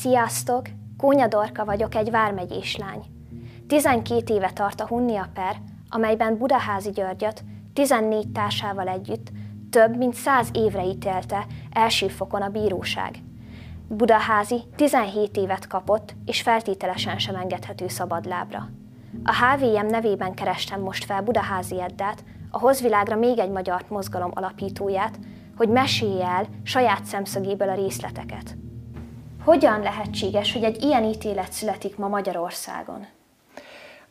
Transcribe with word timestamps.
Sziasztok! 0.00 0.66
Kónya 0.96 1.26
Dorka 1.26 1.64
vagyok, 1.64 1.94
egy 1.94 2.10
vármegyés 2.10 2.76
lány. 2.76 3.02
12 3.66 4.34
éve 4.34 4.50
tart 4.50 4.80
a 4.80 4.86
Hunnia 4.86 5.28
per, 5.34 5.56
amelyben 5.88 6.38
Budaházi 6.38 6.90
Györgyöt 6.90 7.44
14 7.72 8.28
társával 8.28 8.88
együtt 8.88 9.30
több 9.70 9.96
mint 9.96 10.14
100 10.14 10.48
évre 10.52 10.84
ítélte 10.84 11.46
első 11.70 12.08
fokon 12.08 12.42
a 12.42 12.48
bíróság. 12.48 13.14
Budaházi 13.88 14.62
17 14.76 15.36
évet 15.36 15.66
kapott, 15.66 16.14
és 16.24 16.42
feltételesen 16.42 17.18
sem 17.18 17.34
engedhető 17.34 17.88
szabadlábra. 17.88 18.70
A 19.24 19.44
HVM 19.44 19.86
nevében 19.86 20.34
kerestem 20.34 20.80
most 20.80 21.04
fel 21.04 21.22
Budaházi 21.22 21.80
Eddát, 21.80 22.24
a 22.50 22.58
Hozvilágra 22.58 23.16
még 23.16 23.38
egy 23.38 23.50
magyar 23.50 23.84
mozgalom 23.88 24.30
alapítóját, 24.34 25.18
hogy 25.56 25.68
mesélje 25.68 26.26
el 26.26 26.46
saját 26.62 27.04
szemszögéből 27.04 27.68
a 27.68 27.74
részleteket. 27.74 28.56
Hogyan 29.44 29.80
lehetséges, 29.82 30.52
hogy 30.52 30.64
egy 30.64 30.82
ilyen 30.82 31.04
ítélet 31.04 31.52
születik 31.52 31.96
ma 31.96 32.08
Magyarországon? 32.08 33.06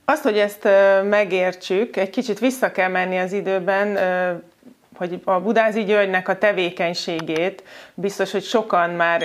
Azt, 0.06 0.24
hogy 0.24 0.38
ezt 0.38 0.68
megértsük, 1.04 1.96
egy 1.96 2.10
kicsit 2.10 2.40
vissza 2.40 2.72
kell 2.72 2.90
menni 2.90 3.18
az 3.18 3.34
időben, 3.34 3.98
hogy 4.96 5.22
a 5.24 5.40
Budázi 5.40 5.84
Györgynek 5.84 6.28
a 6.28 6.38
tevékenységét 6.38 7.64
biztos, 7.94 8.32
hogy 8.32 8.44
sokan 8.44 8.90
már 8.90 9.22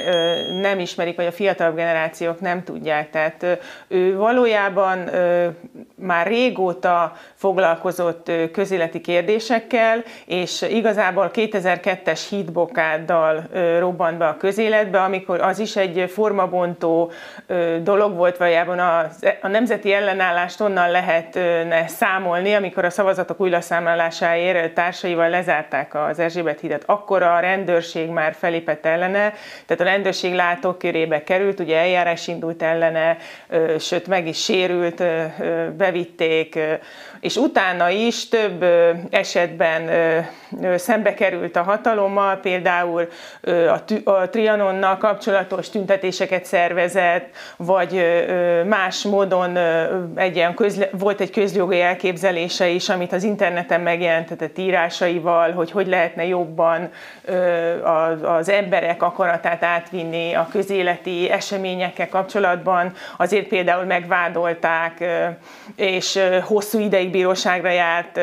nem 0.51 0.79
ismerik, 0.79 1.17
vagy 1.17 1.27
a 1.27 1.33
fiatalabb 1.33 1.77
generációk 1.77 2.41
nem 2.41 2.65
tudják. 2.65 3.11
Tehát 3.11 3.47
ő 3.89 4.17
valójában 4.17 5.11
már 5.99 6.27
régóta 6.27 7.13
foglalkozott 7.35 8.31
közéleti 8.53 9.01
kérdésekkel, 9.01 10.03
és 10.27 10.63
igazából 10.63 11.31
2002-es 11.35 12.21
hídbokáddal 12.29 13.49
robbant 13.79 14.19
be 14.19 14.27
a 14.27 14.37
közéletbe, 14.37 15.03
amikor 15.03 15.41
az 15.41 15.59
is 15.59 15.77
egy 15.77 16.11
formabontó 16.11 17.13
dolog 17.83 18.17
volt, 18.17 18.37
valójában 18.37 18.79
a, 18.79 18.99
a 19.41 19.49
nemzeti 19.49 19.93
ellenállást 19.93 20.61
onnan 20.61 20.91
lehetne 20.91 21.87
számolni, 21.87 22.55
amikor 22.55 22.85
a 22.85 22.91
szavazatok 22.91 23.41
újraszámlálásáért 23.41 24.75
társaival 24.75 25.29
lezárták 25.29 25.95
az 25.95 26.19
Erzsébet 26.19 26.61
hídet. 26.61 26.83
Akkor 26.87 27.23
a 27.23 27.39
rendőrség 27.41 28.09
már 28.09 28.35
felépett 28.35 28.87
ellene, 28.87 29.33
tehát 29.67 29.83
a 29.83 29.85
rendőrség 29.85 30.35
látókörébe 30.35 31.25
került, 31.25 31.61
ugye 31.61 31.77
eljárás 31.79 32.29
indult 32.29 32.63
ellene, 32.63 33.17
sőt 33.79 34.07
meg 34.07 34.27
is 34.27 34.43
sérült, 34.43 35.03
bevitték, 35.87 36.59
és 37.21 37.37
utána 37.37 37.89
is 37.89 38.29
több 38.29 38.65
esetben 39.11 39.91
szembe 40.77 41.15
került 41.15 41.57
a 41.57 41.63
hatalommal, 41.63 42.37
például 42.37 43.09
a 44.05 44.29
Trianonnal 44.29 44.97
kapcsolatos 44.97 45.71
tüntetéseket 45.71 46.45
szervezett, 46.45 47.29
vagy 47.57 48.05
más 48.65 49.03
módon 49.03 49.57
egy 50.15 50.37
ilyen 50.37 50.55
közle, 50.55 50.89
volt 50.93 51.21
egy 51.21 51.31
közjogi 51.31 51.81
elképzelése 51.81 52.69
is, 52.69 52.89
amit 52.89 53.13
az 53.13 53.23
interneten 53.23 53.81
megjelentetett 53.81 54.59
írásaival, 54.59 55.53
hogy 55.53 55.71
hogy 55.71 55.87
lehetne 55.87 56.27
jobban 56.27 56.91
az 58.23 58.49
emberek 58.49 59.03
akaratát 59.03 59.63
átvinni 59.63 60.35
a 60.35 60.49
közéleti 60.53 61.31
eseményekkel 61.31 62.09
kapcsolatban. 62.09 62.93
Azért 63.17 63.47
például 63.47 63.85
megvádolták, 63.85 65.05
és 65.77 66.19
hosszú 66.43 66.79
ideig 66.79 67.11
bíróságra 67.11 67.71
járt, 67.71 68.21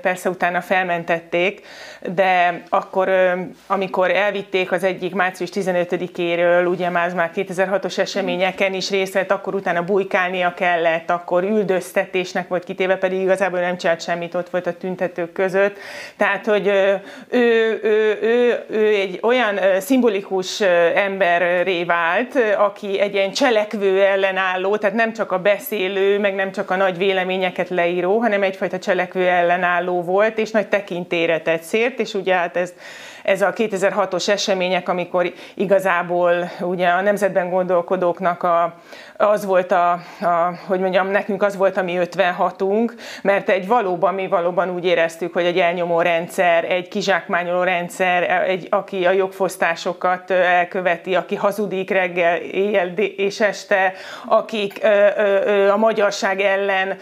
persze 0.00 0.28
utána 0.28 0.60
felmentették, 0.60 1.66
de 2.14 2.62
akkor, 2.68 3.10
amikor 3.66 4.10
elvitték 4.10 4.72
az 4.72 4.84
egyik 4.84 5.14
március 5.14 5.50
15-éről, 5.52 6.70
ugye 6.70 6.88
már, 6.88 7.14
már 7.14 7.30
2006-os 7.34 7.98
eseményeken 7.98 8.74
is 8.74 8.90
részt 8.90 9.12
vett, 9.12 9.30
akkor 9.30 9.54
utána 9.54 9.82
bujkálnia 9.82 10.54
kellett, 10.54 11.10
akkor 11.10 11.42
üldöztetésnek 11.42 12.48
volt 12.48 12.64
kitéve, 12.64 12.96
pedig 12.96 13.20
igazából 13.20 13.60
nem 13.60 13.76
csinált 13.76 14.02
semmit, 14.02 14.34
ott 14.34 14.50
volt 14.50 14.66
a 14.66 14.76
tüntetők 14.76 15.32
között. 15.32 15.76
Tehát, 16.16 16.46
hogy 16.46 16.66
ő, 16.66 17.00
ő, 17.28 17.80
ő, 17.82 18.18
ő, 18.22 18.64
ő 18.68 18.86
egy 18.86 19.18
olyan 19.22 19.58
szimbolikus 19.80 20.60
emberré 20.94 21.84
vált, 21.84 22.38
aki 22.58 23.00
egy 23.00 23.14
ilyen 23.14 23.32
cselekvő 23.32 24.02
ellenálló, 24.02 24.76
tehát 24.76 24.96
nem 24.96 25.12
csak 25.12 25.32
a 25.32 25.38
beszélő, 25.38 26.18
meg 26.18 26.34
nem 26.34 26.52
csak 26.52 26.59
a 26.66 26.76
nagy 26.76 26.98
véleményeket 26.98 27.68
leíró, 27.68 28.18
hanem 28.18 28.42
egyfajta 28.42 28.78
cselekvő 28.78 29.28
ellenálló 29.28 30.02
volt, 30.02 30.38
és 30.38 30.50
nagy 30.50 30.68
tekintére 30.68 31.40
tett 31.40 31.62
szért, 31.62 31.98
és 31.98 32.14
ugye 32.14 32.34
hát 32.34 32.56
ez, 32.56 32.74
ez 33.30 33.42
a 33.42 33.52
2006-os 33.52 34.28
események, 34.28 34.88
amikor 34.88 35.32
igazából 35.54 36.50
ugye 36.60 36.88
a 36.88 37.00
nemzetben 37.00 37.50
gondolkodóknak 37.50 38.42
a, 38.42 38.74
az 39.16 39.44
volt 39.44 39.72
a, 39.72 39.90
a, 40.20 40.52
hogy 40.66 40.80
mondjam, 40.80 41.08
nekünk 41.08 41.42
az 41.42 41.56
volt 41.56 41.76
a 41.76 41.82
mi 41.82 41.98
56-unk, 42.00 42.90
mert 43.22 43.48
egy 43.48 43.66
valóban, 43.66 44.14
mi 44.14 44.28
valóban 44.28 44.70
úgy 44.70 44.84
éreztük, 44.84 45.32
hogy 45.32 45.44
egy 45.44 45.58
elnyomó 45.58 46.00
rendszer, 46.00 46.64
egy 46.64 46.88
kizsákmányoló 46.88 47.62
rendszer, 47.62 48.48
egy, 48.48 48.66
aki 48.70 49.06
a 49.06 49.10
jogfosztásokat 49.10 50.30
elköveti, 50.30 51.14
aki 51.14 51.34
hazudik 51.34 51.90
reggel, 51.90 52.36
éjjel 52.36 52.88
és 52.96 53.40
este, 53.40 53.92
akik 54.26 54.80
a 55.72 55.76
magyarság 55.76 56.40
ellen 56.40 56.96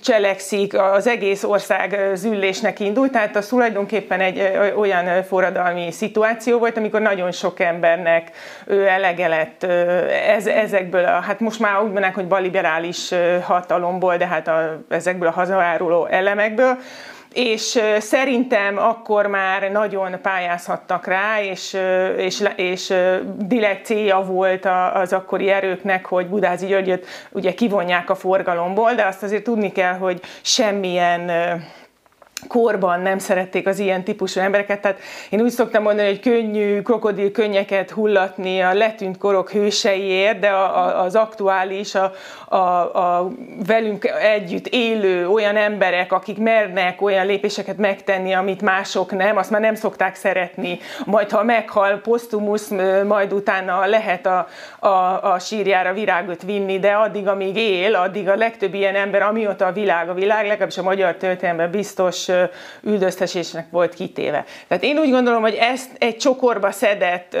cselekszik, 0.00 0.78
az 0.78 1.06
egész 1.06 1.44
ország 1.44 2.10
züllésnek 2.14 2.80
indult, 2.80 3.12
tehát 3.12 3.36
az 3.36 3.46
tulajdonképpen 3.46 4.20
egy 4.20 4.58
olyan 4.76 4.89
forradalmi 5.28 5.90
szituáció 5.90 6.58
volt, 6.58 6.76
amikor 6.76 7.00
nagyon 7.00 7.32
sok 7.32 7.60
embernek 7.60 8.30
elege 8.88 9.28
lett 9.28 9.62
ez, 10.28 10.46
ezekből, 10.46 11.04
a, 11.04 11.20
hát 11.20 11.40
most 11.40 11.60
már 11.60 11.76
úgy 11.76 11.84
mondanák, 11.84 12.14
hogy 12.14 12.26
baliberális 12.26 13.14
hatalomból, 13.42 14.16
de 14.16 14.26
hát 14.26 14.48
a, 14.48 14.80
ezekből 14.88 15.28
a 15.28 15.32
hazaáruló 15.32 16.06
elemekből, 16.06 16.78
és 17.32 17.80
szerintem 17.98 18.78
akkor 18.78 19.26
már 19.26 19.70
nagyon 19.70 20.20
pályázhattak 20.22 21.06
rá, 21.06 21.42
és, 21.42 21.76
és, 22.16 22.44
és 22.56 22.94
direkt 23.36 23.84
célja 23.84 24.20
volt 24.20 24.68
az 24.94 25.12
akkori 25.12 25.48
erőknek, 25.50 26.06
hogy 26.06 26.26
Budázi 26.26 26.66
Györgyöt 26.66 27.06
ugye 27.30 27.54
kivonják 27.54 28.10
a 28.10 28.14
forgalomból, 28.14 28.94
de 28.94 29.04
azt 29.04 29.22
azért 29.22 29.44
tudni 29.44 29.72
kell, 29.72 29.94
hogy 29.94 30.20
semmilyen 30.42 31.30
korban 32.48 33.00
nem 33.00 33.18
szerették 33.18 33.66
az 33.66 33.78
ilyen 33.78 34.04
típusú 34.04 34.40
embereket. 34.40 34.80
Tehát 34.80 34.98
én 35.30 35.40
úgy 35.40 35.50
szoktam 35.50 35.82
mondani, 35.82 36.08
hogy 36.08 36.20
könnyű 36.20 36.82
krokodil 36.82 37.30
könnyeket 37.30 37.90
hullatni 37.90 38.60
a 38.60 38.72
letűnt 38.72 39.18
korok 39.18 39.50
hőseiért, 39.50 40.38
de 40.38 40.48
a, 40.48 40.78
a, 40.78 41.02
az 41.02 41.14
aktuális, 41.14 41.94
a, 41.94 42.12
a, 42.48 42.56
a 42.56 43.30
velünk 43.66 44.04
együtt 44.04 44.66
élő 44.66 45.28
olyan 45.28 45.56
emberek, 45.56 46.12
akik 46.12 46.38
mernek 46.38 47.02
olyan 47.02 47.26
lépéseket 47.26 47.76
megtenni, 47.76 48.32
amit 48.32 48.62
mások 48.62 49.12
nem, 49.12 49.36
azt 49.36 49.50
már 49.50 49.60
nem 49.60 49.74
szokták 49.74 50.14
szeretni. 50.14 50.78
Majd 51.04 51.30
ha 51.30 51.42
meghal 51.42 51.96
posztumusz, 51.96 52.72
majd 53.06 53.32
utána 53.32 53.86
lehet 53.86 54.26
a, 54.26 54.46
a, 54.78 54.88
a 55.32 55.38
sírjára 55.38 55.92
virágot 55.92 56.42
vinni, 56.42 56.78
de 56.78 56.92
addig, 56.92 57.28
amíg 57.28 57.56
él, 57.56 57.94
addig 57.94 58.28
a 58.28 58.36
legtöbb 58.36 58.74
ilyen 58.74 58.94
ember, 58.94 59.22
amióta 59.22 59.66
a 59.66 59.72
világ 59.72 60.08
a 60.08 60.14
világ, 60.14 60.46
legalábbis 60.46 60.78
a 60.78 60.82
magyar 60.82 61.14
történelemben 61.14 61.70
biztos 61.70 62.29
üldöztetésnek 62.82 63.66
volt 63.70 63.94
kitéve. 63.94 64.44
Tehát 64.68 64.84
én 64.84 64.98
úgy 64.98 65.10
gondolom, 65.10 65.42
hogy 65.42 65.54
ezt 65.54 65.90
egy 65.98 66.16
csokorba 66.16 66.70
szedett 66.70 67.34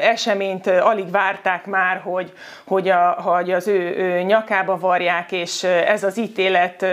eseményt 0.00 0.66
alig 0.66 1.10
várták 1.10 1.66
már, 1.66 2.00
hogy, 2.04 2.32
hogy, 2.66 2.88
a, 2.88 3.20
hogy 3.22 3.50
az 3.50 3.68
ő, 3.68 4.20
nyakába 4.22 4.78
varják, 4.78 5.32
és 5.32 5.62
ez 5.64 6.04
az 6.04 6.18
ítélet 6.18 6.86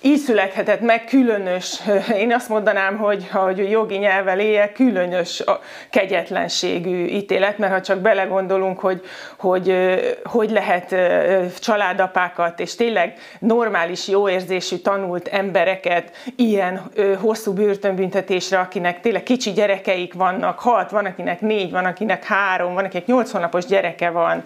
így 0.00 0.18
születhetett 0.18 0.80
meg 0.80 1.04
különös, 1.04 1.80
én 2.16 2.32
azt 2.32 2.48
mondanám, 2.48 2.96
hogy, 2.96 3.28
hogy 3.32 3.70
jogi 3.70 3.96
nyelvvel 3.96 4.40
éljek, 4.40 4.72
különös 4.72 5.44
kegyetlenségű 5.90 7.04
ítélet, 7.04 7.58
mert 7.58 7.72
ha 7.72 7.80
csak 7.80 7.98
belegondolunk, 7.98 8.80
hogy 8.80 9.02
hogy, 9.40 9.74
hogy 10.24 10.50
lehet 10.50 10.94
családapákat 11.60 12.60
és 12.60 12.74
tényleg 12.74 13.14
normális, 13.38 14.08
jóérzésű, 14.08 14.76
tanult 14.76 15.28
embereket 15.28 16.10
ilyen 16.36 16.79
hosszú 17.20 17.52
börtönbüntetésre, 17.52 18.58
akinek 18.58 19.00
tényleg 19.00 19.22
kicsi 19.22 19.50
gyerekeik 19.50 20.14
vannak, 20.14 20.58
hat, 20.58 20.90
van 20.90 21.04
akinek 21.04 21.40
négy, 21.40 21.70
van 21.70 21.84
akinek 21.84 22.24
három, 22.24 22.74
van 22.74 22.84
akinek 22.84 23.06
nyolc 23.06 23.30
hónapos 23.30 23.64
gyereke 23.64 24.10
van, 24.10 24.44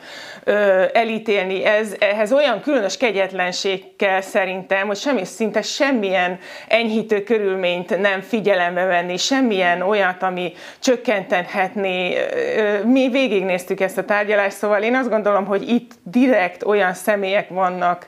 elítélni. 0.92 1.64
Ez, 1.64 1.94
ehhez 1.98 2.32
olyan 2.32 2.60
különös 2.60 2.96
kegyetlenség 2.96 3.96
kell 3.96 4.20
szerintem, 4.20 4.86
hogy 4.86 4.96
semmi 4.96 5.24
szinte 5.24 5.62
semmilyen 5.62 6.38
enyhítő 6.68 7.22
körülményt 7.22 8.00
nem 8.00 8.20
figyelembe 8.20 8.84
venni, 8.84 9.16
semmilyen 9.16 9.82
olyat, 9.82 10.22
ami 10.22 10.52
csökkentenhetné. 10.78 12.16
Mi 12.84 13.08
végignéztük 13.08 13.80
ezt 13.80 13.98
a 13.98 14.04
tárgyalást, 14.04 14.56
szóval 14.56 14.82
én 14.82 14.94
azt 14.94 15.10
gondolom, 15.10 15.44
hogy 15.44 15.68
itt 15.68 15.92
direkt 16.02 16.64
olyan 16.64 16.94
személyek 16.94 17.48
vannak, 17.48 18.06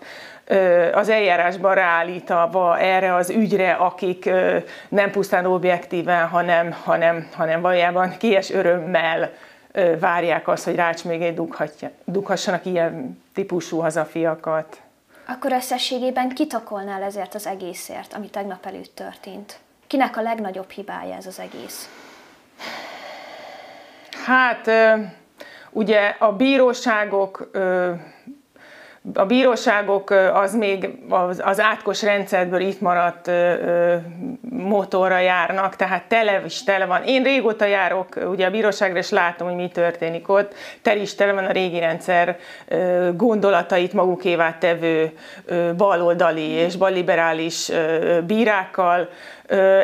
az 0.92 1.08
eljárásban 1.08 1.74
ráállítva 1.74 2.78
erre 2.78 3.14
az 3.14 3.30
ügyre, 3.30 3.72
akik 3.72 4.30
nem 4.88 5.10
pusztán 5.10 5.46
objektíven, 5.46 6.28
hanem, 6.28 6.72
hanem, 6.84 7.28
hanem 7.34 7.60
valójában 7.60 8.16
kies 8.18 8.50
örömmel 8.50 9.32
várják 10.00 10.48
azt, 10.48 10.64
hogy 10.64 10.74
Rács 10.74 11.04
még 11.04 11.40
dughassanak 12.04 12.64
ilyen 12.64 13.22
típusú 13.34 13.78
hazafiakat. 13.78 14.80
Akkor 15.28 15.52
összességében 15.52 16.28
kitakolnál 16.28 17.02
ezért 17.02 17.34
az 17.34 17.46
egészért, 17.46 18.12
ami 18.12 18.30
tegnap 18.30 18.66
előtt 18.66 18.94
történt? 18.94 19.58
Kinek 19.86 20.16
a 20.16 20.22
legnagyobb 20.22 20.70
hibája 20.70 21.14
ez 21.14 21.26
az 21.26 21.40
egész? 21.40 21.90
Hát 24.24 24.70
ugye 25.70 26.14
a 26.18 26.32
bíróságok 26.32 27.50
a 29.14 29.24
bíróságok 29.24 30.10
az 30.32 30.54
még 30.54 30.88
az, 31.08 31.60
átkos 31.60 32.02
rendszerből 32.02 32.60
itt 32.60 32.80
maradt 32.80 33.30
motorra 34.40 35.18
járnak, 35.18 35.76
tehát 35.76 36.04
tele 36.08 36.42
is 36.44 36.64
tele 36.64 36.86
van. 36.86 37.02
Én 37.04 37.22
régóta 37.22 37.64
járok 37.64 38.18
ugye 38.30 38.46
a 38.46 38.50
bíróságra, 38.50 38.98
és 38.98 39.10
látom, 39.10 39.48
hogy 39.48 39.56
mi 39.56 39.68
történik 39.68 40.28
ott. 40.28 40.54
Tele 40.82 41.00
is 41.00 41.14
tele 41.14 41.32
van 41.32 41.44
a 41.44 41.52
régi 41.52 41.78
rendszer 41.78 42.36
gondolatait 43.14 43.92
magukévá 43.92 44.58
tevő 44.58 45.12
baloldali 45.76 46.48
és 46.48 46.76
balliberális 46.76 47.70
bírákkal, 48.26 49.08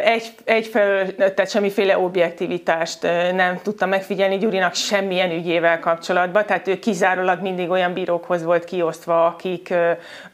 egy, 0.04 0.34
egyfelől, 0.44 1.14
tehát 1.14 1.50
semmiféle 1.50 1.98
objektivitást 1.98 3.02
nem 3.34 3.60
tudta 3.62 3.86
megfigyelni 3.86 4.38
Gyurinak 4.38 4.74
semmilyen 4.74 5.30
ügyével 5.30 5.78
kapcsolatban, 5.80 6.46
tehát 6.46 6.68
ő 6.68 6.78
kizárólag 6.78 7.40
mindig 7.40 7.70
olyan 7.70 7.92
bírókhoz 7.92 8.42
volt 8.42 8.64
kiosztva, 8.64 9.26
akik, 9.26 9.74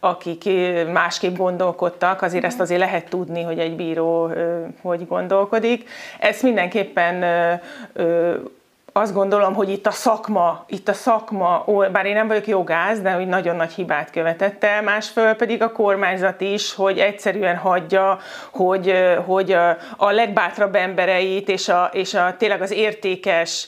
akik 0.01 0.45
másképp 0.93 1.37
gondolkodtak, 1.37 2.23
azért 2.23 2.45
ezt 2.45 2.61
azért 2.61 2.81
lehet 2.81 3.09
tudni, 3.09 3.43
hogy 3.43 3.59
egy 3.59 3.77
bíró 3.77 4.31
hogy 4.83 5.07
gondolkodik. 5.07 5.89
Ezt 6.19 6.43
mindenképpen 6.43 7.25
azt 8.99 9.13
gondolom, 9.13 9.55
hogy 9.55 9.69
itt 9.69 9.87
a 9.87 9.91
szakma, 9.91 10.65
itt 10.67 10.89
a 10.89 10.93
szakma, 10.93 11.65
bár 11.93 12.07
én 12.07 12.15
nem 12.15 12.27
vagyok 12.27 12.47
jogász, 12.47 12.99
de 12.99 13.11
hogy 13.11 13.27
nagyon 13.27 13.57
nagy 13.57 13.73
hibát 13.73 14.11
követett 14.11 14.65
el, 14.65 14.83
másföl 14.83 15.35
pedig 15.35 15.63
a 15.63 15.73
kormányzat 15.73 16.41
is, 16.41 16.75
hogy 16.75 16.99
egyszerűen 16.99 17.57
hagyja, 17.57 18.19
hogy, 18.51 18.95
hogy 19.27 19.53
a 19.97 20.11
legbátrabb 20.11 20.75
embereit 20.75 21.49
és, 21.49 21.69
a, 21.69 21.91
és 21.93 22.15
a, 22.15 22.35
tényleg 22.39 22.63
az 22.63 22.71
értékes, 22.71 23.67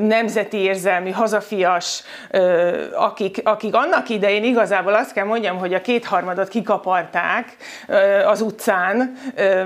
nemzeti 0.00 0.56
érzelmű, 0.56 1.10
hazafias, 1.10 2.02
akik, 2.94 3.40
akik 3.44 3.74
annak 3.74 4.08
idején 4.08 4.44
igazából 4.44 4.94
azt 4.94 5.12
kell 5.12 5.24
mondjam, 5.24 5.58
hogy 5.58 5.74
a 5.74 5.80
kétharmadot 5.80 6.48
kikaparták 6.48 7.56
az 8.26 8.40
utcán, 8.40 9.16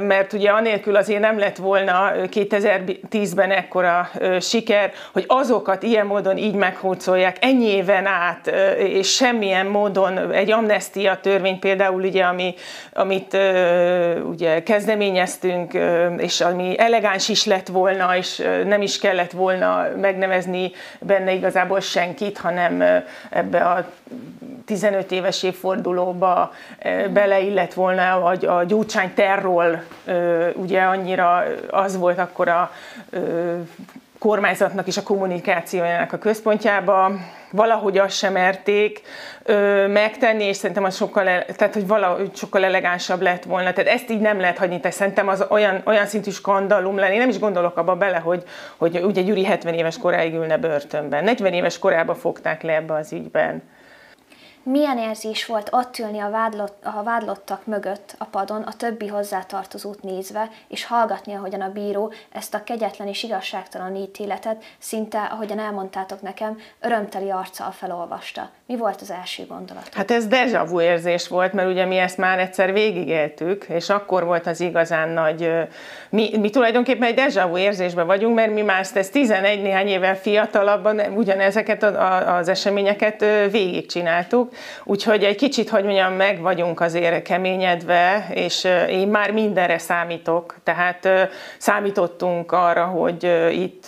mert 0.01 0.33
ugye 0.33 0.51
anélkül 0.51 0.97
azért 0.97 1.21
nem 1.21 1.39
lett 1.39 1.57
volna 1.57 2.11
2010-ben 2.15 3.51
ekkora 3.51 4.11
siker, 4.41 4.80
siker, 4.81 4.93
hogy 5.13 5.25
azokat 5.27 5.83
ilyen 5.83 6.07
módon 6.07 6.37
így 6.37 6.55
meghúzolják 6.55 7.37
ennyi 7.41 7.67
éven 7.67 8.07
át, 8.07 8.47
és 8.79 9.15
semmilyen 9.15 9.67
módon 9.67 10.33
egy 10.33 10.51
amnestia 10.51 11.19
törvény 11.21 11.59
például, 11.59 12.03
ugye, 12.03 12.25
ami, 12.25 12.55
amit 12.93 13.37
ugye 14.25 14.63
kezdeményeztünk, 14.63 15.79
és 16.17 16.41
ami 16.41 16.79
elegáns 16.79 17.29
is 17.29 17.45
lett 17.45 17.69
volna, 17.69 18.17
és 18.17 18.43
nem 18.65 18.83
is 18.83 18.99
kellett 18.99 19.31
volna 19.31 19.87
megnevezni 20.01 20.73
benne 21.01 21.33
igazából 21.33 21.81
senkit, 21.81 22.39
hanem 22.39 23.05
ebbe 23.31 23.59
a 23.59 23.87
15 24.67 25.13
éves 25.13 25.43
évfordulóba 25.43 26.53
beleillett 27.13 27.75
volna, 27.75 28.21
vagy 28.21 28.45
a 28.45 28.65
gyurcsány 28.65 29.15
terról 29.15 29.83
ugye 30.55 30.81
annyira 30.81 31.45
az 31.71 31.97
volt 31.97 32.19
akkor 32.19 32.49
a 32.49 32.71
kormányzatnak 34.21 34.87
is 34.87 34.97
a 34.97 35.03
kommunikációjának 35.03 36.13
a 36.13 36.19
központjába, 36.19 37.13
valahogy 37.51 37.99
azt 37.99 38.17
sem 38.17 38.33
merték 38.33 39.01
ö, 39.43 39.87
megtenni, 39.87 40.45
és 40.45 40.57
szerintem 40.57 40.85
az 40.85 40.97
sokkal, 40.97 41.25
tehát, 41.57 41.75
hogy 41.75 41.87
valahogy 41.87 42.37
sokkal 42.37 42.65
elegánsabb 42.65 43.21
lett 43.21 43.45
volna. 43.45 43.73
Tehát 43.73 43.91
ezt 43.91 44.11
így 44.11 44.21
nem 44.21 44.41
lehet 44.41 44.59
hagyni, 44.59 44.81
tehát 44.81 44.97
szerintem 44.97 45.29
az 45.29 45.45
olyan, 45.49 45.83
olyan 45.85 46.07
szintű 46.07 46.31
skandalum 46.31 46.97
lenni. 46.97 47.17
Nem 47.17 47.29
is 47.29 47.39
gondolok 47.39 47.77
abba 47.77 47.97
bele, 47.97 48.19
hogy, 48.19 48.43
hogy 48.77 49.01
ugye 49.03 49.23
Gyuri 49.23 49.45
70 49.45 49.75
éves 49.75 49.99
koráig 49.99 50.35
ülne 50.35 50.57
börtönben. 50.57 51.25
40 51.25 51.53
éves 51.53 51.79
korában 51.79 52.17
fogták 52.17 52.63
le 52.63 52.75
ebbe 52.75 52.95
az 52.95 53.13
ügyben. 53.13 53.63
Milyen 54.63 54.99
érzés 54.99 55.47
volt 55.47 55.69
ott 55.73 55.99
ülni 55.99 56.19
a, 56.19 56.31
vádlott, 56.31 56.85
a 56.85 57.03
vádlottak 57.03 57.67
mögött 57.67 58.15
a 58.19 58.25
padon, 58.25 58.63
a 58.63 58.73
többi 58.73 59.07
hozzátartozót 59.07 60.03
nézve, 60.03 60.49
és 60.69 60.85
hallgatni, 60.85 61.35
ahogyan 61.35 61.61
a 61.61 61.73
bíró 61.73 62.13
ezt 62.33 62.55
a 62.55 62.65
kegyetlen 62.65 63.09
és 63.09 63.23
igazságtalan 63.23 63.97
ítéletet 63.97 64.63
szinte, 64.79 65.19
ahogyan 65.19 65.59
elmondtátok 65.59 66.23
nekem, 66.23 66.59
örömteli 66.81 67.31
arccal 67.31 67.71
felolvasta. 67.71 68.51
Mi 68.67 68.77
volt 68.77 69.01
az 69.01 69.11
első 69.11 69.47
gondolat? 69.47 69.95
Hát 69.95 70.11
ez 70.11 70.27
deja 70.27 70.65
vu 70.65 70.81
érzés 70.81 71.29
volt, 71.29 71.53
mert 71.53 71.69
ugye 71.69 71.85
mi 71.85 71.97
ezt 71.97 72.17
már 72.17 72.39
egyszer 72.39 72.73
végigéltük, 72.73 73.65
és 73.69 73.89
akkor 73.89 74.25
volt 74.25 74.47
az 74.47 74.61
igazán 74.61 75.09
nagy... 75.09 75.53
Mi, 76.11 76.39
mi 76.39 76.51
tulajdonképpen 76.51 77.09
egy 77.09 77.15
deja 77.15 77.49
vu 77.49 77.57
érzésben 77.57 78.07
vagyunk, 78.07 78.35
mert 78.35 78.53
mi 78.53 78.63
már 78.63 78.81
ezt 78.81 79.13
11 79.13 79.63
néhány 79.63 79.89
évvel 79.89 80.17
fiatalabban 80.17 81.01
ugyanezeket 81.17 81.83
az 82.27 82.49
eseményeket 82.49 83.25
végigcsináltuk, 83.51 84.50
úgyhogy 84.85 85.25
egy 85.25 85.37
kicsit, 85.37 85.69
hogy 85.69 85.85
mondjam, 85.85 86.13
meg 86.13 86.41
vagyunk 86.41 86.81
azért 86.81 87.23
keményedve, 87.23 88.27
és 88.35 88.69
én 88.89 89.09
már 89.09 89.31
mindenre 89.31 89.79
számítok, 89.79 90.57
tehát 90.65 91.09
számítottunk 91.59 92.53
arra, 92.53 92.85
hogy 92.85 93.51
itt, 93.51 93.85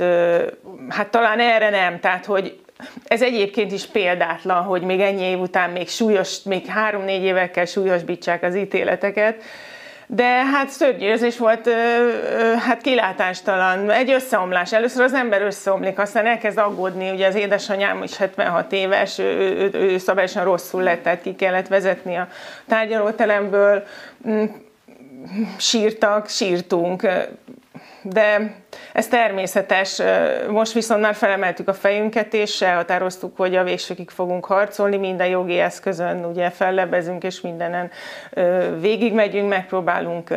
hát 0.88 1.08
talán 1.10 1.40
erre 1.40 1.70
nem, 1.70 2.00
tehát 2.00 2.24
hogy 2.26 2.60
ez 3.04 3.22
egyébként 3.22 3.72
is 3.72 3.86
példátlan, 3.86 4.62
hogy 4.62 4.82
még 4.82 5.00
ennyi 5.00 5.22
év 5.22 5.40
után 5.40 5.70
még 5.70 5.88
súlyos, 5.88 6.42
még 6.42 6.66
három-négy 6.66 7.22
évekkel 7.22 7.64
súlyosbítsák 7.64 8.42
az 8.42 8.56
ítéleteket, 8.56 9.42
de 10.14 10.44
hát 10.44 10.68
szörnyű 10.68 11.04
érzés 11.04 11.38
volt, 11.38 11.68
hát 12.58 12.80
kilátástalan, 12.80 13.90
egy 13.90 14.10
összeomlás. 14.10 14.72
Először 14.72 15.02
az 15.02 15.14
ember 15.14 15.42
összeomlik, 15.42 15.98
aztán 15.98 16.26
elkezd 16.26 16.58
aggódni, 16.58 17.10
ugye 17.10 17.26
az 17.26 17.34
édesanyám 17.34 18.02
is 18.02 18.16
76 18.16 18.72
éves, 18.72 19.18
ő, 19.18 19.24
ő, 19.24 19.70
ő 19.72 19.98
szabályosan 19.98 20.44
rosszul 20.44 20.82
lett, 20.82 21.02
tehát 21.02 21.22
ki 21.22 21.34
kellett 21.34 21.68
vezetni 21.68 22.16
a 22.16 22.28
tárgyalóteremből, 22.66 23.84
mm, 24.28 24.44
sírtak, 25.56 26.28
sírtunk, 26.28 27.08
de 28.02 28.54
ez 28.92 29.08
természetes. 29.08 30.02
Most 30.48 30.72
viszont 30.72 31.00
már 31.00 31.14
felemeltük 31.14 31.68
a 31.68 31.74
fejünket, 31.74 32.34
és 32.34 32.62
elhatároztuk, 32.62 33.36
hogy 33.36 33.56
a 33.56 33.64
végsőkig 33.64 34.10
fogunk 34.10 34.44
harcolni, 34.44 34.96
minden 34.96 35.26
jogi 35.26 35.58
eszközön 35.58 36.24
ugye 36.24 36.50
fellebezünk, 36.50 37.24
és 37.24 37.40
mindenen 37.40 37.90
végigmegyünk, 38.80 39.48
megpróbálunk 39.48 40.34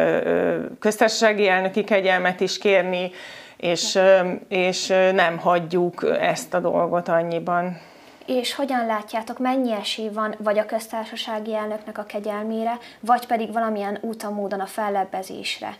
köztársasági 0.79 1.47
elnöki 1.47 1.83
kegyelmet 1.83 2.39
is 2.39 2.57
kérni, 2.57 3.11
és, 3.57 3.99
és 4.47 4.87
nem 5.13 5.37
hagyjuk 5.37 6.05
ezt 6.19 6.53
a 6.53 6.59
dolgot 6.59 7.07
annyiban. 7.07 7.77
És 8.25 8.55
hogyan 8.55 8.85
látjátok, 8.85 9.39
mennyi 9.39 9.71
esély 9.71 10.09
van 10.09 10.35
vagy 10.37 10.59
a 10.59 10.65
köztársasági 10.65 11.55
elnöknek 11.55 11.97
a 11.97 12.03
kegyelmére, 12.03 12.77
vagy 12.99 13.27
pedig 13.27 13.53
valamilyen 13.53 13.97
úton 14.01 14.33
módon 14.33 14.59
a 14.59 14.65
fellebbezésre? 14.65 15.75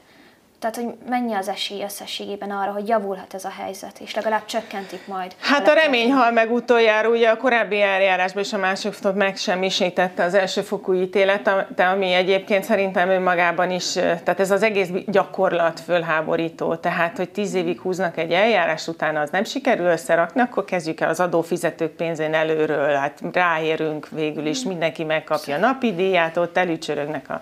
Tehát, 0.66 0.90
hogy 0.90 1.10
mennyi 1.10 1.34
az 1.34 1.48
esély 1.48 1.84
összességében 1.84 2.52
arra, 2.52 2.72
hogy 2.72 2.88
javulhat 2.88 3.34
ez 3.34 3.46
a 3.46 3.52
helyzet, 3.58 4.00
és 4.00 4.16
legalább 4.16 4.46
csökkentik 4.46 5.08
majd. 5.08 5.36
Hát 5.40 5.68
a 5.68 5.74
remény 5.74 6.12
hal 6.12 6.32
meg 6.32 6.52
utoljára, 6.52 7.10
ugye 7.10 7.30
a 7.30 7.38
korábbi 7.38 7.82
eljárásban 7.82 8.44
is 8.44 8.54
a 8.54 8.58
másodfokot 8.58 9.18
megsemmisítette 9.18 10.24
az 10.24 10.34
elsőfokú 10.34 10.94
ítélet, 10.94 11.74
de 11.76 11.84
ami 11.84 12.14
egyébként 12.14 12.64
szerintem 12.64 13.10
önmagában 13.10 13.72
is, 13.72 13.92
tehát 13.94 14.40
ez 14.40 14.52
az 14.52 14.64
egész 14.64 14.90
gyakorlat 15.08 15.80
fölháborító, 15.80 16.76
tehát, 16.76 17.18
hogy 17.18 17.30
tíz 17.30 17.54
évig 17.54 17.80
húznak 17.80 18.18
egy 18.18 18.32
eljárás 18.32 18.88
után, 18.88 19.18
az 19.18 19.30
nem 19.30 19.44
sikerül 19.44 19.86
összerakni, 19.86 20.42
akkor 20.42 20.66
kezdjük 20.66 21.00
el 21.00 21.10
az 21.10 21.20
adófizetők 21.20 21.92
pénzén 21.92 22.34
előről, 22.34 22.94
hát 22.94 23.22
ráérünk 23.32 24.08
végül 24.10 24.46
is, 24.46 24.64
mindenki 24.64 25.04
megkapja 25.04 25.56
a 25.56 25.60
napi 25.60 25.94
díját, 25.94 26.38
ott 26.38 26.58
elücsörögnek 26.58 27.30
a 27.30 27.42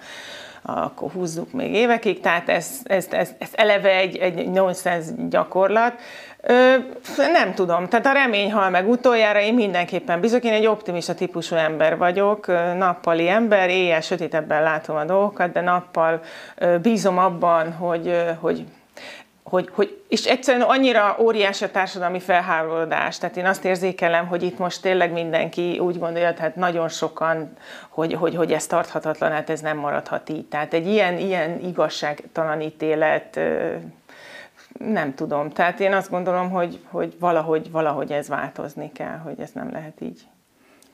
akkor 0.63 1.12
húzzuk 1.12 1.51
még 1.51 1.74
évekig, 1.74 2.20
tehát 2.20 2.50
ez, 2.50 2.79
ez, 2.84 3.08
ez, 3.12 3.29
ez 3.38 3.50
eleve 3.51 3.89
egy, 3.89 4.17
egy 4.17 4.50
nonsense 4.50 5.12
gyakorlat. 5.29 5.93
Ö, 6.41 6.75
nem 7.17 7.53
tudom, 7.53 7.88
tehát 7.88 8.05
a 8.05 8.12
remény 8.12 8.51
hal 8.51 8.70
meg 8.70 8.89
utoljára, 8.89 9.39
én 9.39 9.53
mindenképpen 9.53 10.20
bizok, 10.20 10.43
én 10.43 10.53
egy 10.53 10.65
optimista 10.65 11.13
típusú 11.13 11.55
ember 11.55 11.98
vagyok, 11.98 12.48
nappali 12.77 13.29
ember, 13.29 13.70
éjjel 13.70 14.01
sötétebben 14.01 14.63
látom 14.63 14.96
a 14.96 15.05
dolgokat, 15.05 15.51
de 15.51 15.62
nappal 15.62 16.22
bízom 16.82 17.17
abban, 17.17 17.74
hogy, 17.74 18.15
hogy 18.39 18.65
hogy, 19.44 19.70
hogy, 19.72 20.02
és 20.08 20.26
egyszerűen 20.26 20.68
annyira 20.68 21.16
óriási 21.20 21.64
a 21.64 21.72
társadalmi 21.72 22.20
felháborodás, 22.20 23.18
tehát 23.18 23.38
én 23.38 23.46
azt 23.46 23.66
érzékelem, 23.66 24.28
hogy 24.28 24.44
itt 24.44 24.58
most 24.58 24.82
tényleg 24.82 25.12
mindenki 25.12 25.80
úgy 25.80 26.00
gondolja, 26.00 26.34
tehát 26.34 26.56
nagyon 26.56 26.90
sokan, 26.90 27.58
hogy, 27.90 28.14
hogy, 28.14 28.36
hogy 28.36 28.52
ez 28.52 28.68
tarthatatlan, 28.68 29.32
hát 29.32 29.50
ez 29.50 29.60
nem 29.60 29.78
maradhat 29.78 30.30
így. 30.30 30.46
Tehát 30.46 30.74
egy 30.74 30.88
ilyen, 30.88 31.18
ilyen 31.18 31.60
igazságtalan 31.60 32.62
ítélet 32.62 33.40
nem 34.80 35.14
tudom. 35.16 35.50
Tehát 35.50 35.80
én 35.80 35.94
azt 35.94 36.10
gondolom, 36.10 36.50
hogy, 36.50 36.80
hogy 36.90 37.16
valahogy, 37.20 37.72
valahogy 37.72 38.12
ez 38.12 38.28
változni 38.28 38.92
kell, 38.92 39.18
hogy 39.18 39.40
ez 39.40 39.52
nem 39.54 39.72
lehet 39.72 40.02
így. 40.02 40.22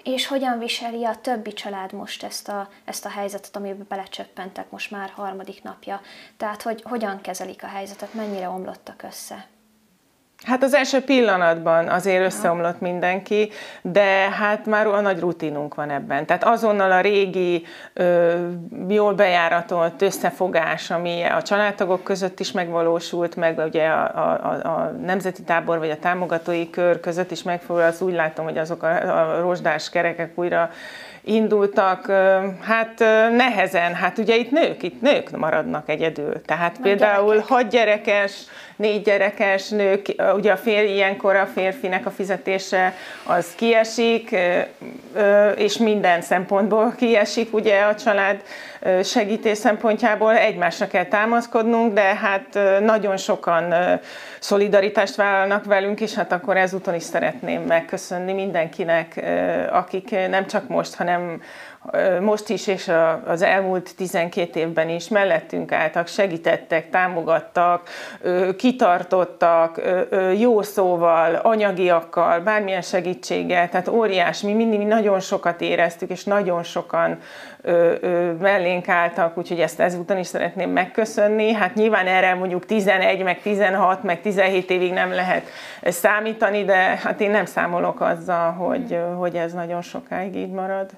És 0.03 0.27
hogyan 0.27 0.59
viseli 0.59 1.05
a 1.05 1.15
többi 1.15 1.53
család 1.53 1.93
most 1.93 2.23
ezt 2.23 2.47
a, 2.47 2.69
ezt 2.85 3.05
a 3.05 3.09
helyzetet, 3.09 3.55
amiben 3.55 3.85
belecsöppentek 3.89 4.71
most 4.71 4.91
már 4.91 5.09
harmadik 5.09 5.63
napja? 5.63 6.01
Tehát, 6.37 6.61
hogy 6.61 6.81
hogyan 6.81 7.21
kezelik 7.21 7.63
a 7.63 7.67
helyzetet, 7.67 8.13
mennyire 8.13 8.49
omlottak 8.49 9.03
össze? 9.03 9.47
Hát 10.45 10.63
az 10.63 10.73
első 10.73 11.01
pillanatban 11.01 11.87
azért 11.87 12.25
összeomlott 12.25 12.79
mindenki, 12.79 13.51
de 13.81 14.29
hát 14.29 14.65
már 14.65 14.87
a 14.87 15.01
nagy 15.01 15.19
rutinunk 15.19 15.75
van 15.75 15.89
ebben. 15.89 16.25
Tehát 16.25 16.43
azonnal 16.43 16.91
a 16.91 17.01
régi, 17.01 17.65
ö, 17.93 18.33
jól 18.87 19.13
bejáratolt 19.13 20.01
összefogás, 20.01 20.91
ami 20.91 21.23
a 21.23 21.41
családtagok 21.41 22.03
között 22.03 22.39
is 22.39 22.51
megvalósult, 22.51 23.35
meg 23.35 23.57
ugye 23.57 23.87
a, 23.87 24.39
a, 24.43 24.67
a 24.67 24.91
nemzeti 25.05 25.43
tábor 25.43 25.77
vagy 25.77 25.89
a 25.89 25.99
támogatói 25.99 26.69
kör 26.69 26.99
között 26.99 27.31
is 27.31 27.43
megfordul, 27.43 27.85
az 27.85 28.01
úgy 28.01 28.13
látom, 28.13 28.45
hogy 28.45 28.57
azok 28.57 28.83
a, 28.83 29.19
a 29.19 29.41
rozsdás 29.41 29.89
kerekek 29.89 30.31
újra 30.35 30.69
indultak, 31.21 32.11
hát 32.61 32.99
nehezen, 33.35 33.93
hát 33.93 34.17
ugye 34.17 34.35
itt 34.35 34.51
nők, 34.51 34.83
itt 34.83 35.01
nők 35.01 35.37
maradnak 35.37 35.89
egyedül. 35.89 36.41
Tehát 36.45 36.73
Nagy 36.73 36.81
például 36.81 37.27
gyerekek. 37.27 37.47
hat 37.47 37.69
gyerekes, 37.69 38.33
négy 38.75 39.01
gyerekes 39.01 39.69
nők, 39.69 40.15
ugye 40.35 40.51
a 40.51 40.57
fér, 40.57 40.83
ilyenkor 40.83 41.35
a 41.35 41.45
férfinek 41.45 42.05
a 42.05 42.11
fizetése 42.11 42.93
az 43.23 43.55
kiesik, 43.55 44.35
és 45.55 45.77
minden 45.77 46.21
szempontból 46.21 46.93
kiesik 46.97 47.53
ugye 47.53 47.81
a 47.81 47.95
család 47.95 48.41
segítés 49.03 49.57
szempontjából, 49.57 50.37
egymásra 50.37 50.87
kell 50.87 51.05
támaszkodnunk, 51.05 51.93
de 51.93 52.01
hát 52.15 52.59
nagyon 52.79 53.17
sokan 53.17 53.73
szolidaritást 54.39 55.15
vállalnak 55.15 55.65
velünk, 55.65 56.01
és 56.01 56.13
hát 56.13 56.31
akkor 56.31 56.57
ezúton 56.57 56.93
is 56.93 57.03
szeretném 57.03 57.61
megköszönni 57.61 58.33
mindenkinek, 58.33 59.21
akik 59.71 60.09
nem 60.29 60.47
csak 60.47 60.67
most, 60.67 60.95
hanem 60.95 61.41
most 62.21 62.49
is 62.49 62.67
és 62.67 62.91
az 63.25 63.41
elmúlt 63.41 63.95
12 63.95 64.59
évben 64.59 64.89
is 64.89 65.07
mellettünk 65.07 65.71
álltak, 65.71 66.07
segítettek, 66.07 66.89
támogattak, 66.89 67.89
kitartottak, 68.57 69.81
jó 70.37 70.61
szóval, 70.61 71.35
anyagiakkal, 71.35 72.39
bármilyen 72.39 72.81
segítséggel, 72.81 73.69
tehát 73.69 73.87
óriás, 73.87 74.41
mi 74.41 74.53
mindig 74.53 74.79
nagyon 74.79 75.19
sokat 75.19 75.61
éreztük, 75.61 76.09
és 76.09 76.23
nagyon 76.23 76.63
sokan 76.63 77.19
mellénk 78.39 78.87
álltak, 78.89 79.37
úgyhogy 79.37 79.59
ezt 79.59 79.79
ezúton 79.79 80.17
is 80.17 80.27
szeretném 80.27 80.69
megköszönni. 80.69 81.53
Hát 81.53 81.73
nyilván 81.73 82.07
erre 82.07 82.33
mondjuk 82.33 82.65
11, 82.65 83.23
meg 83.23 83.41
16, 83.41 84.03
meg 84.03 84.21
17 84.21 84.69
évig 84.69 84.93
nem 84.93 85.13
lehet 85.13 85.47
számítani, 85.83 86.65
de 86.65 86.75
hát 86.75 87.21
én 87.21 87.31
nem 87.31 87.45
számolok 87.45 88.01
azzal, 88.01 88.51
hogy, 88.51 88.99
hogy 89.17 89.35
ez 89.35 89.53
nagyon 89.53 89.81
sokáig 89.81 90.35
így 90.35 90.51
marad. 90.51 90.89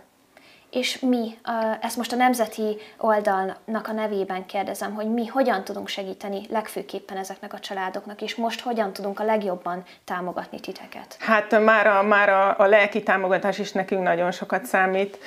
És 0.71 0.99
mi, 0.99 1.37
ezt 1.81 1.97
most 1.97 2.11
a 2.11 2.15
nemzeti 2.15 2.77
oldalnak 2.97 3.87
a 3.87 3.91
nevében 3.91 4.45
kérdezem, 4.45 4.93
hogy 4.93 5.13
mi 5.13 5.25
hogyan 5.25 5.63
tudunk 5.63 5.87
segíteni 5.87 6.41
legfőképpen 6.49 7.17
ezeknek 7.17 7.53
a 7.53 7.59
családoknak, 7.59 8.21
és 8.21 8.35
most 8.35 8.61
hogyan 8.61 8.93
tudunk 8.93 9.19
a 9.19 9.23
legjobban 9.23 9.83
támogatni 10.05 10.59
titeket? 10.59 11.15
Hát 11.19 11.63
már 11.63 11.87
a, 11.87 12.03
már 12.03 12.29
a, 12.29 12.55
a 12.57 12.65
lelki 12.65 13.03
támogatás 13.03 13.59
is 13.59 13.71
nekünk 13.71 14.03
nagyon 14.03 14.31
sokat 14.31 14.65
számít, 14.65 15.17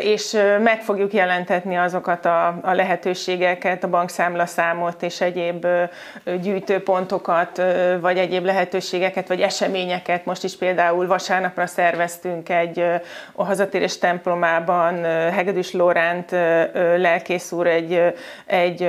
és 0.00 0.36
meg 0.62 0.82
fogjuk 0.82 1.12
jelentetni 1.12 1.76
azokat 1.76 2.24
a, 2.24 2.46
a 2.62 2.72
lehetőségeket, 2.72 3.84
a 3.84 3.88
bankszámlaszámot 3.88 5.02
és 5.02 5.20
egyéb 5.20 5.66
gyűjtőpontokat, 6.40 7.62
vagy 8.00 8.18
egyéb 8.18 8.44
lehetőségeket, 8.44 9.28
vagy 9.28 9.40
eseményeket. 9.40 10.24
Most 10.24 10.44
is 10.44 10.56
például 10.56 11.06
vasárnapra 11.06 11.66
szerveztünk 11.66 12.48
egy 12.48 12.84
a 13.32 13.44
hazatérés 13.44 13.98
templomában, 13.98 14.68
Amerikában 14.70 15.32
Hegedűs 15.32 15.72
Lóránt 15.72 16.30
lelkész 16.96 17.52
úr 17.52 17.66
egy, 17.66 18.14
egy 18.46 18.88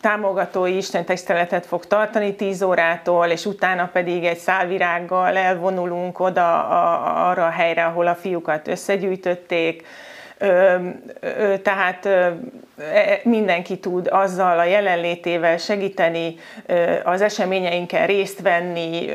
támogatói 0.00 0.76
istentiszteletet 0.76 1.66
fog 1.66 1.86
tartani 1.86 2.34
10 2.34 2.62
órától, 2.62 3.26
és 3.26 3.46
utána 3.46 3.88
pedig 3.92 4.24
egy 4.24 4.38
szálvirággal 4.38 5.36
elvonulunk 5.36 6.20
oda 6.20 6.68
a, 6.68 7.28
arra 7.30 7.46
a 7.46 7.50
helyre, 7.50 7.84
ahol 7.84 8.06
a 8.06 8.14
fiúkat 8.14 8.68
összegyűjtötték, 8.68 9.86
tehát 11.62 12.08
mindenki 13.22 13.78
tud 13.78 14.08
azzal 14.10 14.58
a 14.58 14.64
jelenlétével 14.64 15.56
segíteni, 15.56 16.34
az 17.04 17.22
eseményeinken 17.22 18.06
részt 18.06 18.40
venni, 18.40 19.08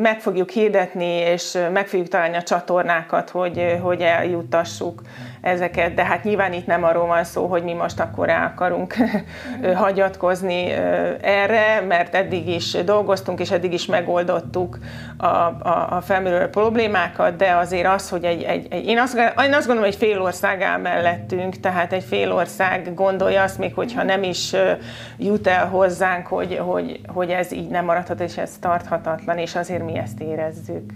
meg 0.00 0.20
fogjuk 0.20 0.50
hirdetni, 0.50 1.10
és 1.10 1.58
meg 1.72 1.86
fogjuk 1.86 2.08
találni 2.08 2.36
a 2.36 2.42
csatornákat, 2.42 3.30
hogy, 3.30 3.78
hogy 3.82 4.00
eljuttassuk 4.00 5.02
ezeket, 5.40 5.94
de 5.94 6.04
hát 6.04 6.24
nyilván 6.24 6.52
itt 6.52 6.66
nem 6.66 6.84
arról 6.84 7.06
van 7.06 7.24
szó, 7.24 7.46
hogy 7.46 7.62
mi 7.62 7.72
most 7.72 8.00
akkor 8.00 8.26
rá 8.26 8.46
akarunk 8.46 8.94
hagyatkozni 9.74 10.70
erre, 11.20 11.80
mert 11.88 12.14
eddig 12.14 12.48
is 12.48 12.72
dolgoztunk, 12.72 13.40
és 13.40 13.50
eddig 13.50 13.72
is 13.72 13.86
megoldottuk 13.86 14.78
a, 15.16 15.26
a, 15.26 15.86
a 15.90 16.00
felmerülő 16.00 16.46
problémákat, 16.46 17.36
de 17.36 17.54
azért 17.54 17.86
az, 17.86 18.08
hogy 18.08 18.24
egy, 18.24 18.42
egy, 18.42 18.66
egy 18.70 18.86
én, 18.86 18.98
azt, 18.98 19.16
én 19.16 19.54
azt 19.54 19.66
gondolom, 19.66 19.90
hogy 19.90 19.96
fél 19.96 20.20
ország 20.20 20.62
áll 20.62 20.78
mellettünk, 20.78 21.60
tehát 21.60 21.92
egy 21.92 22.04
fél 22.04 22.32
ország 22.32 22.94
gondolja 23.08 23.42
azt, 23.42 23.58
még 23.58 23.74
hogyha 23.74 24.02
nem 24.02 24.22
is 24.22 24.54
jut 25.18 25.46
el 25.46 25.68
hozzánk, 25.68 26.26
hogy, 26.26 26.56
hogy, 26.56 27.00
hogy 27.06 27.30
ez 27.30 27.52
így 27.52 27.68
nem 27.68 27.84
maradhat, 27.84 28.20
és 28.20 28.36
ez 28.36 28.56
tarthatatlan, 28.60 29.38
és 29.38 29.54
azért 29.54 29.84
mi 29.84 29.98
ezt 29.98 30.20
érezzük. 30.20 30.92